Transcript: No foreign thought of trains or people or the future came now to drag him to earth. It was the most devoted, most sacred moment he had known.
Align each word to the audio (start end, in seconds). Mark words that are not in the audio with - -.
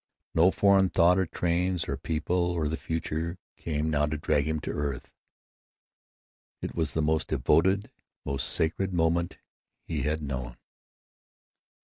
No 0.33 0.49
foreign 0.49 0.89
thought 0.89 1.19
of 1.19 1.29
trains 1.29 1.87
or 1.87 1.95
people 1.95 2.33
or 2.35 2.67
the 2.67 2.75
future 2.75 3.37
came 3.55 3.91
now 3.91 4.07
to 4.07 4.17
drag 4.17 4.47
him 4.47 4.59
to 4.61 4.71
earth. 4.71 5.11
It 6.59 6.73
was 6.73 6.95
the 6.95 7.03
most 7.03 7.27
devoted, 7.27 7.91
most 8.25 8.49
sacred 8.49 8.95
moment 8.95 9.37
he 9.85 10.01
had 10.01 10.23
known. 10.23 10.57